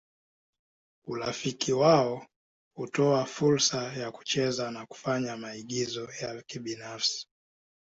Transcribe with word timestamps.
Urafiki 1.07 1.73
wao 1.73 2.27
hutoa 2.75 3.25
fursa 3.25 3.93
ya 3.93 4.11
kucheza 4.11 4.71
na 4.71 4.85
kufanya 4.85 5.37
maagizo 5.37 6.09
ya 6.21 6.41
kibinafsi. 6.41 7.27